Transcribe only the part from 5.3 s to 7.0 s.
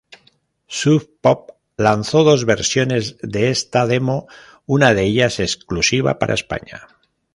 exclusiva para España.